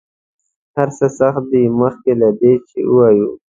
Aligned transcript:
هر 0.75 0.89
څه 0.97 1.05
سخت 1.19 1.43
دي 1.51 1.63
مخکې 1.81 2.11
له 2.21 2.29
دې 2.39 2.53
چې 2.69 2.79
ووایو. 2.87 3.29